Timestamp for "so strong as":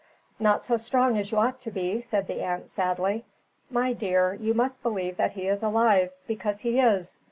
0.65-1.31